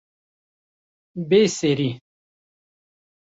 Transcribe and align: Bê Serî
Bê 1.29 1.41
Serî 1.57 1.89